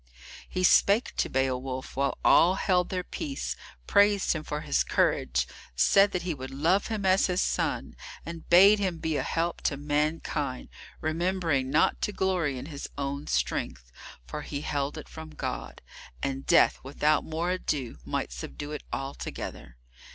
[0.49, 3.55] He spake to Beowulf, while all held their peace,
[3.85, 8.49] praised him for his courage, said that he would love him as his son, and
[8.49, 10.69] bade him be a help to mankind,
[11.01, 13.91] remembering not to glory in his own strength,
[14.25, 15.83] for he held it from God,
[16.23, 19.77] and death without more ado might subdue it altogether.